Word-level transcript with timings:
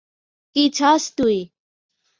কী 0.55 0.63
চাস 0.77 1.03
তুই? 1.17 1.37